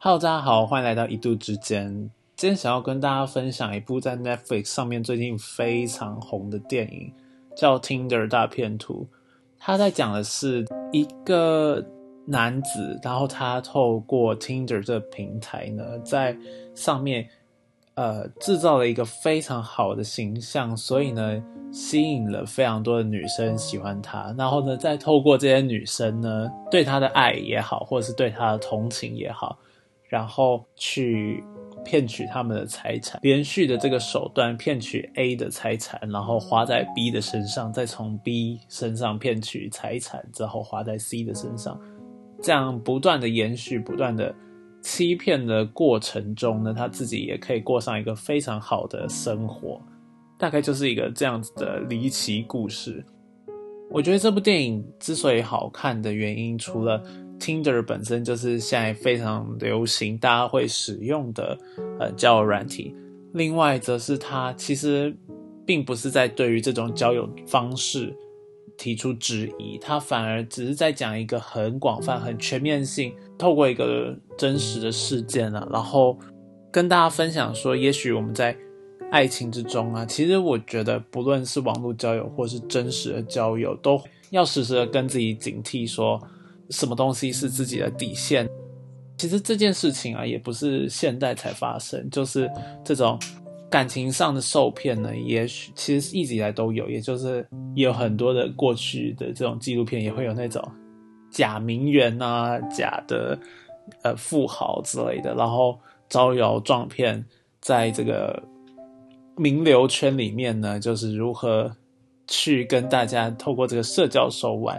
[0.00, 2.08] Hello，大家好，欢迎来到一度之间。
[2.36, 7.12] 今天想要跟大家分享一部在 Netflix 上面最近非常红的电影，
[7.56, 9.08] 叫《Tinder 大片图》。
[9.58, 11.84] 他在讲的是一个
[12.26, 16.36] 男子，然后他透过 Tinder 这个平台呢，在
[16.76, 17.28] 上面
[17.94, 24.32] 呃制造了一个非常好的形象，所以呢吸引了非常多的女生喜欢他。
[24.38, 29.58] 然后呢，再透过这些女生呢对他的爱也好，或者是对他的同情也好，
[30.08, 31.44] 然后去
[31.84, 41.80] 骗取他们的财产，连续的这个手段骗取 A 的财产，然后花在 B 的身上，再从 B 身上骗取财产之后花在 C 的身上，
[42.42, 44.34] 这样不断的延续，不断的
[44.82, 49.80] 欺骗的过程中呢，他自己也可以过上一个非常好的生活，
[50.38, 53.04] 大概就是一个这样子的离奇故事。
[53.90, 57.02] 我觉得这部电影之所以好看的原因，除了
[57.38, 61.56] Tinder 本身就是现在非常流行，大家会使用的
[61.98, 62.94] 呃交友软体。
[63.32, 65.14] 另外，则是它其实
[65.64, 68.12] 并不是在对于这种交友方式
[68.76, 76.18] 提出质疑，它反而只是在讲一个很广泛、很全面性，透过一个真实的事件啊，然后
[76.72, 78.56] 跟大家分享说，也许我们在
[79.10, 86.20] 爱情之中啊，其实我觉得不论是网络交友或是真实的交友，都要时时的跟自己警惕说。
[86.70, 88.48] 什么东西是自己的底线？
[89.16, 92.48] 其实这件事情啊，也不是现代才发生，就是
[92.84, 93.18] 这种
[93.68, 100.62] 感情上的受骗呢，也许其实一直以来都有，也就是有很多的过去的这种纪录片也会有那种
[101.32, 103.36] 假名媛啊、假的
[104.02, 105.76] 呃富豪之类的，然后
[106.08, 107.24] 招摇撞骗，
[107.60, 108.40] 在这个
[109.36, 111.74] 名流圈里面呢，就是如何
[112.28, 114.78] 去跟大家透过这个社交手腕。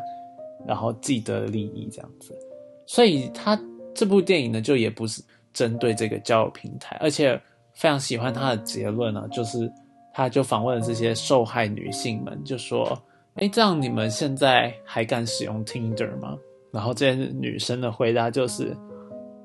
[0.68, 2.38] 然后既得利益这样子，
[2.86, 3.60] 所以他
[3.96, 7.36] 这部电影呢，就也不是针对这个交友平台，而且
[7.74, 9.72] 非常喜欢他的结论呢，就是
[10.14, 12.98] 他就访问了这些受害女性们，就说
[13.36, 16.38] ：“哎，这样你们现在还敢使用 Tinder 吗？”
[16.72, 18.76] 然后这些女生的回答就是：“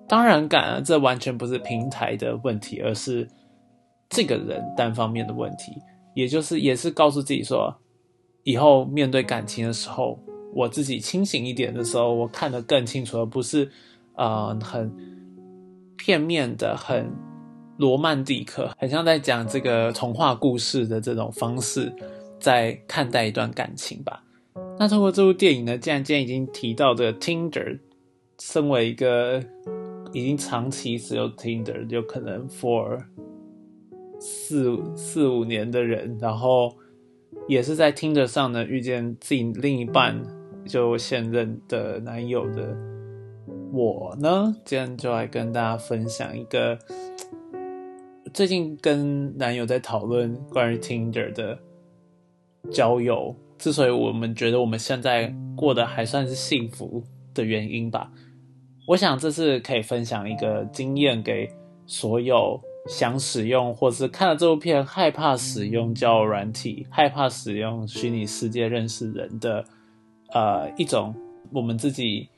[0.06, 3.26] 当然敢啊，这完全不是平台的问题，而是
[4.10, 5.72] 这个人单方面的问题，
[6.14, 7.74] 也就是也是告诉自己说，
[8.42, 10.18] 以后面对感情的时候。”
[10.54, 13.68] 我自己清醒一点的时候，我看得更清楚，而不是，
[14.14, 14.94] 呃，很
[15.96, 17.12] 片面的、很
[17.76, 21.92] 罗曼蒂克，很像在讲这个童话故事的这种方式，
[22.38, 24.22] 在看待一段感情吧。
[24.78, 27.80] 那通过这部电影呢，既然今天已经提到的 Tinder，
[28.38, 29.42] 身为一个
[30.12, 33.02] 已经长期使用 Tinder，有可能 for
[34.20, 36.76] 四四五年的人，然后
[37.48, 40.22] 也是在 Tinder 上呢遇见自己另一半。
[40.66, 42.76] 就现任的男友的
[43.72, 46.78] 我呢，今天就来跟大家分享一个
[48.32, 51.58] 最近跟男友在讨论关于 Tinder 的
[52.70, 57.04] 交友，之所以我们觉得我们现在过得还算是幸福
[57.34, 58.10] 的原因吧。
[58.88, 61.48] 我想这是可以分享一个经验给
[61.86, 69.64] 所有想使用或是看了这部片害怕使用交友软体、害怕使用虚拟世界认识人的。
[70.32, 71.14] 呃，一种
[71.52, 72.28] 我们自己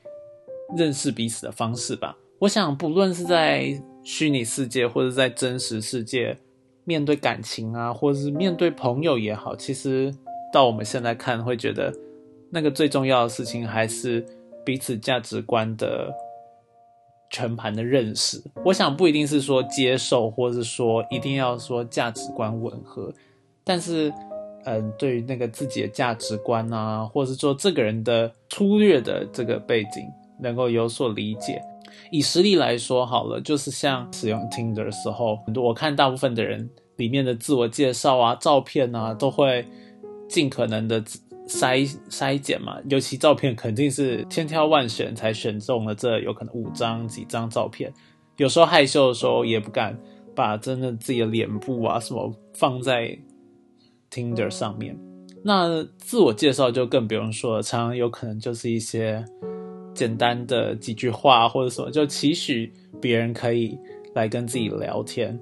[0.77, 2.15] 认识彼此的方式吧。
[2.39, 6.37] 我想，不论是在虚拟世界或者在真实世界，
[6.83, 10.13] 面对感情啊，或者是面对朋友也好，其实
[10.53, 11.91] 到我们现在看，会觉得
[12.51, 14.23] 那个最重要的事情还是
[14.63, 16.13] 彼此价值观的
[17.31, 18.39] 全盘的认识。
[18.63, 23.11] 我想，不一定是说接受，或者是说一定要说价值观吻合，
[23.63, 24.13] 但是。
[24.69, 30.03] 嗯，对于那个自己的价值观啊，或者是说这个人的粗略的这个背景，
[30.41, 31.61] 能够有所理解。
[32.11, 39.65] 以实例来说好了，就是像使用 Tinder 的时候，很多我看大部分的人里面的自我介绍啊、照片啊，都会
[40.27, 41.01] 尽可能的
[41.47, 42.77] 筛筛减嘛。
[42.89, 47.89] 尤其照片肯定是千挑万选才选中了这有可能五张几张照片。
[48.35, 49.97] 有时候害羞的时候也不敢
[50.35, 53.17] 把真的自己的脸部啊什么放在。
[54.11, 54.97] Tinder 上面，
[55.43, 59.23] 那自我介绍就更不用说了，常常有可能就是一些
[59.93, 62.71] 简单的几句话或者什么，就期许
[63.01, 63.77] 别人可以
[64.13, 65.39] 来跟自己聊天。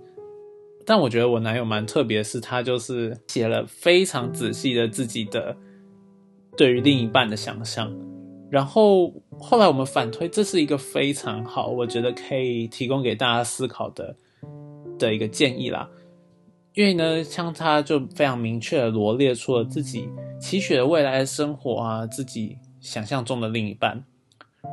[0.85, 5.55] 但我觉得我男友蛮特别，是他就是写了非常仔细的自己的
[6.55, 7.91] 对于另一半的想象，
[8.51, 14.15] 然后后来我们反推，这是一个非常好，我觉得可以提供给大家思考的
[14.99, 15.89] 的一个建议啦。
[16.75, 24.03] 因为呢，像他就非常明确的罗列出了自己期许的未来的生活啊，自己想象中的另一半。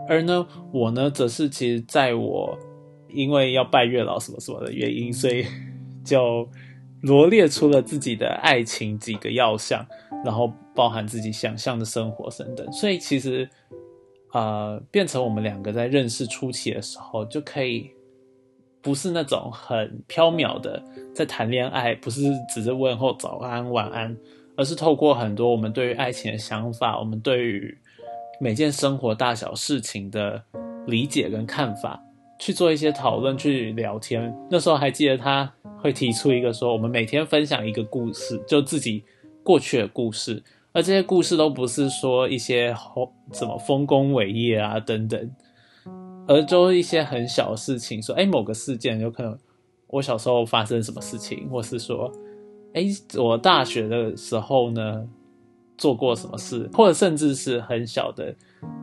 [0.09, 2.59] 而呢，我呢，则是其实在我
[3.09, 5.47] 因为要拜月老什么什么的原因，所以
[6.05, 6.49] 就
[7.03, 9.87] 罗列出了自己的爱情几个要项，
[10.25, 12.73] 然后包含自己想象的生活等等。
[12.73, 13.49] 所以其实，
[14.33, 17.93] 呃，变成我们两个在认识初期的时候，就可以
[18.83, 20.83] 不是那种很飘渺的
[21.15, 22.21] 在谈恋爱，不是
[22.53, 24.17] 只是问候早安晚安，
[24.57, 27.79] 而是透过很多我们对于爱情的想法，我们对于
[28.41, 30.43] 每件生活大小事情的
[30.87, 32.03] 理解跟看法。
[32.39, 34.35] 去做一些讨论，去聊天。
[34.51, 35.49] 那时候还记得他
[35.81, 39.05] 会提出一个说，我们每天分享一个故事，就自己
[39.45, 40.43] 过去的故事。
[40.73, 42.75] 而这些故事都不是说一些
[43.33, 45.31] 什么丰功伟业啊等等，
[46.27, 49.39] 而就一些很小的事情，说哎某个事件有可能
[49.89, 52.11] 我小时候发生什么事情，或是说
[52.75, 52.87] 哎
[53.19, 55.07] 我大学的时候呢
[55.77, 58.35] 做过什么事，或者甚至是很小的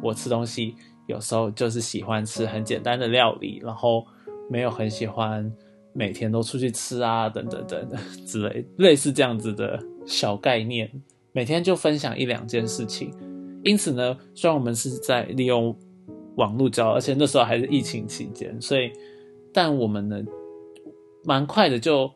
[0.02, 0.76] 我吃东西。
[1.08, 4.06] 有时候就是喜欢吃很简单的料理，然后
[4.48, 5.52] 没有很喜欢
[5.92, 10.88] 每天都出去吃啊，等等等等 之类，类似这样子的小概念，
[11.32, 13.12] 每天就分享一两件事情。
[13.64, 15.76] 因此呢，虽然我们是在利用
[16.40, 18.92] 网络交，而且那时候还是疫情期间，所以，
[19.54, 20.24] 但我们呢，
[21.24, 22.10] 蛮快的就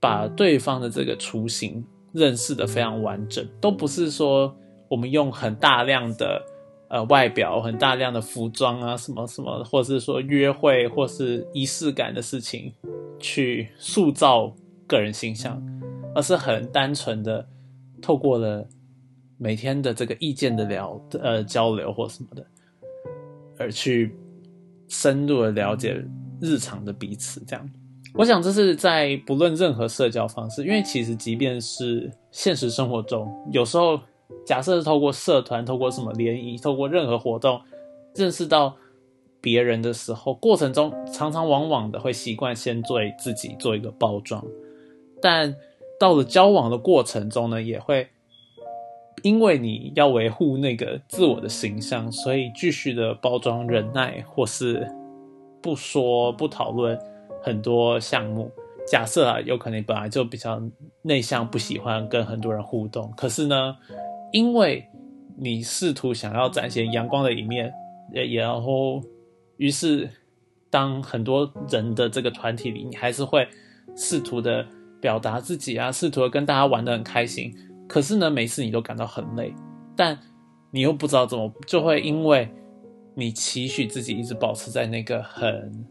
[0.00, 4.56] 把对方的这个雏形认识的非常完整，都不是说
[4.88, 6.42] 我们用很大量的。
[6.90, 12.72] 呃，外表很大量的服装啊，什么什么，或是说约会或是仪式感的事情，
[13.18, 14.50] 去塑造
[14.86, 15.62] 个人形象，
[16.14, 17.46] 而是很单纯的
[18.00, 18.66] 透过了
[19.36, 22.46] 每天的这个意见的聊呃交流或什么的，
[23.58, 24.14] 而去
[24.88, 26.04] 深入的了解
[26.40, 27.42] 日常的彼此。
[27.46, 27.70] 这样，
[28.14, 34.00] 我想这是在不论任何社交方式，因为其实即便是现实生活中，有时候。
[34.44, 37.58] 假设是透过社团、透过什么联谊、透过任何活动
[38.14, 38.76] 认识到
[39.40, 44.44] 别人的时候，过程中常常往往的会习惯先对自己做一个包装，
[45.22, 45.54] 但
[45.98, 48.06] 到了交往的过程中呢，也会
[49.22, 54.86] 因为你要维护那个自我的形象，所以继续的包装、忍耐，或是
[55.62, 56.98] 不说、不讨论
[57.42, 58.50] 很多项目。
[58.90, 60.62] 假设啊，有可能本来就比较
[61.02, 63.76] 内向，不喜欢跟很多人互动，可是呢？
[64.32, 64.86] 因为
[65.38, 67.72] 你试图想要展现阳光的一面，
[68.12, 69.02] 也然后，
[69.56, 70.08] 于是
[70.70, 73.46] 当很多人的这个团体里，你还是会
[73.96, 74.66] 试图的
[75.00, 77.54] 表达自己啊，试图的跟大家玩的很开心。
[77.88, 79.54] 可是呢，每次你都感到很累，
[79.96, 80.18] 但
[80.70, 82.48] 你又不知道怎么，就会因为
[83.14, 85.84] 你期许自己一直保持在那个很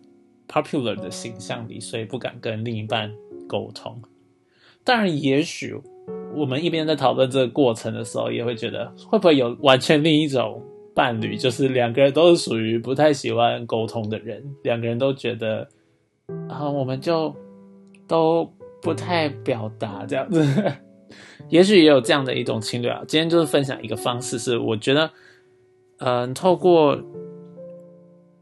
[0.48, 3.12] popular 的形象里，所以不敢跟另一半
[3.48, 4.02] 沟通。
[4.84, 5.76] 当然，也许。
[6.34, 10.64] 我们一边在讨论这个过程的时候，也会觉得会不会有完全另一种
[10.94, 15.68] 伴侣，就是两个人都是属于不太喜欢沟通的人，两个人都觉得
[16.48, 17.36] 啊，我们就
[18.08, 18.50] 都
[18.82, 20.46] 不太表达这样子。
[21.50, 23.04] 也许也有这样的一种情侣啊。
[23.08, 25.12] 今天就是分享一个方式，是我觉得，
[26.00, 27.02] 嗯，透过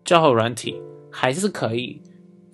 [0.03, 0.81] 交友软体
[1.11, 2.01] 还是可以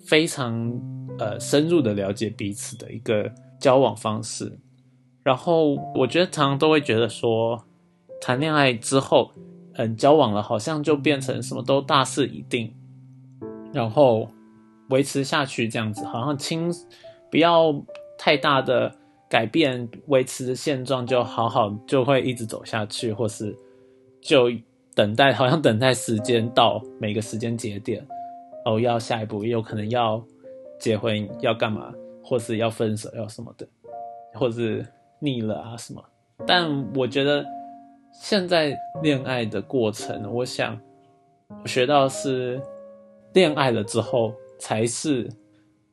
[0.06, 0.80] 非常
[1.18, 3.30] 呃深入的了解彼此的一个
[3.60, 4.58] 交往方式。
[5.22, 7.64] 然后我觉得常常都会觉得说，
[8.20, 9.32] 谈恋爱之后，
[9.74, 12.74] 嗯，交往了好像就变成什么都大势已定，
[13.72, 14.28] 然后
[14.90, 16.72] 维持下去这样子，好像轻
[17.30, 17.72] 不要
[18.18, 18.94] 太大的
[19.32, 23.56] 改变，维持现状就好好就会一直走下去，或是
[24.20, 24.50] 就
[24.94, 28.06] 等待，好像等待时间到每个时间节点，
[28.66, 30.22] 哦，要下一步，有可能要
[30.78, 31.90] 结婚，要干嘛，
[32.22, 33.66] 或是要分手，要什么的，
[34.34, 34.84] 或是。
[35.24, 36.02] 腻了啊什么？
[36.44, 37.46] 但我觉得
[38.12, 40.76] 现在恋爱的过程，我想
[41.62, 42.60] 我学到是
[43.32, 45.30] 恋爱了之后才是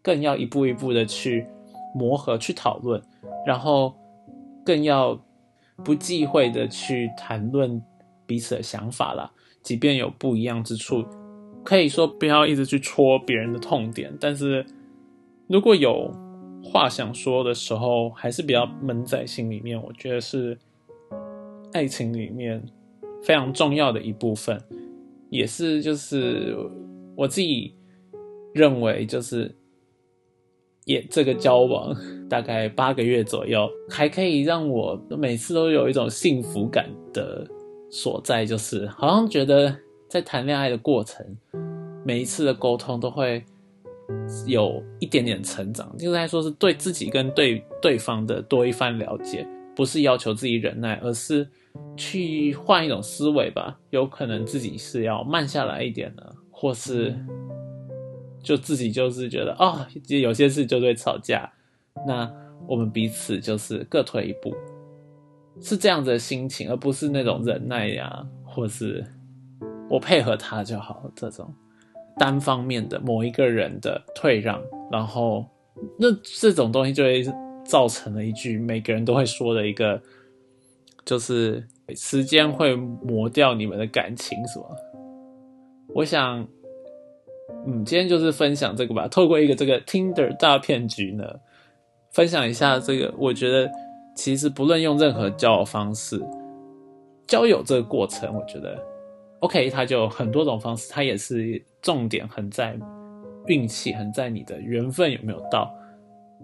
[0.01, 1.45] 更要一步一步的去
[1.93, 2.99] 磨合、去讨论，
[3.45, 3.93] 然后
[4.65, 5.19] 更要
[5.83, 7.81] 不忌讳的去谈论
[8.25, 9.31] 彼此的想法啦。
[9.61, 11.03] 即便有不一样之处，
[11.63, 14.65] 可以说不要一直去戳别人的痛点，但是
[15.47, 16.11] 如果有。
[16.61, 19.81] 话想说的时候，还是比较闷在心里面。
[19.81, 20.55] 我觉得是
[21.71, 22.61] 爱情里面
[23.23, 24.61] 非常重要的一部分，
[25.29, 26.53] 也是就是
[27.15, 27.73] 我自己
[28.53, 29.55] 认为，就是
[30.89, 31.95] 也这个交往
[32.27, 37.47] 大概八个月左右，还可以让我每次都有一种幸福感的
[37.91, 39.73] 所在，就是好像觉得
[40.09, 41.23] 在谈恋爱的过程，
[42.03, 43.43] 每一次的沟通都会。
[44.47, 51.47] 有一点点成长，应该说是对自己跟对对方的多一番了解，不是要求自己忍耐，而是
[51.95, 53.77] 去换一种思维吧。
[53.91, 57.15] 有可能自己是要慢下来一点呢，或是
[58.41, 61.51] 就自己就是觉得啊，有些事就会吵架，
[62.07, 62.31] 那
[62.67, 64.55] 我们彼此就是各退一步，
[65.61, 69.05] 是这样子的心情，而不是那种忍耐呀，或是
[69.89, 71.53] 我配合他就好这种
[72.17, 75.45] 单方面的某一个人的退让，然后
[75.97, 77.23] 那这种东西就会
[77.65, 80.01] 造成了一句每个人都会说的一个，
[81.05, 84.65] 就是时间会磨掉你们的感情，是吗？
[85.95, 86.47] 我想。
[87.67, 89.07] 嗯，今天就是分享这个吧。
[89.07, 91.25] 透过一个这个 Tinder 大骗局呢，
[92.11, 93.13] 分享一下这个。
[93.17, 93.69] 我觉得
[94.15, 96.19] 其实不论用任何交友方式，
[97.27, 98.81] 交友这个过程，我觉得
[99.39, 102.77] OK，它就很多种方式，它也是重点很在
[103.47, 105.69] 运气，很在你的缘分有没有到。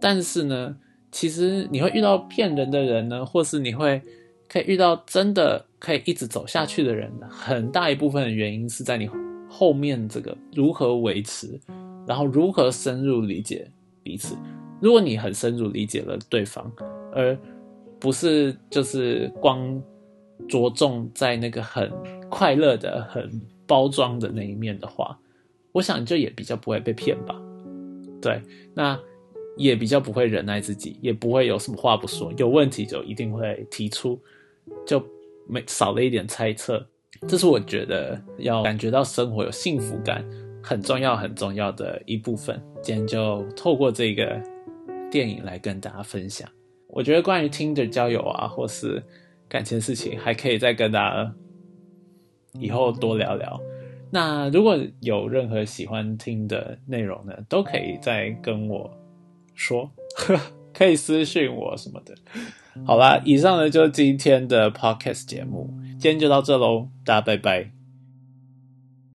[0.02, 0.76] 但是呢，
[1.12, 4.02] 其实你会遇到骗人的人呢，或是你会
[4.50, 9.10] 可以遇到真的可以一直走下去的人，很大一部分的原因是在你。
[9.58, 11.58] 后面这个如何维持，
[12.06, 13.66] 然后如何深入理解
[14.04, 14.36] 彼此。
[14.82, 16.70] 如果你很深入理解了对方，
[17.14, 17.38] 而
[17.98, 19.82] 不是就是光
[20.50, 21.90] 着重在那个很
[22.30, 25.18] 快乐的、很包装的那一面的话，
[25.72, 27.42] 我想就也比较不会被骗吧。
[28.22, 28.42] 对，
[28.74, 29.00] 那
[29.56, 34.20] 也比较不会忍耐自己，也不会有什么话不说，有问题就一定会提出，
[34.86, 35.02] 就
[35.48, 36.86] 没少了一点猜测。
[37.28, 40.24] 这是我觉得要感觉到生活有幸福感
[40.62, 42.62] 很重要很重要的一部分。
[42.82, 44.42] 今天就透过这个
[45.10, 46.48] 电影来跟大家分享。
[46.88, 49.04] 我觉得关于听的交友啊，或是
[49.50, 51.34] 感情事情，还可以再跟大家
[52.60, 53.60] 以后多聊聊。
[54.12, 58.90] 那如果有任何喜欢听的内容呢，都可以再跟我
[59.56, 60.40] 说，呵
[60.74, 62.16] 可以私信我什么的。
[62.86, 65.70] 好啦，以上呢就是今天的 podcast 节目。
[65.98, 67.72] 今天就到这喽，大家拜拜。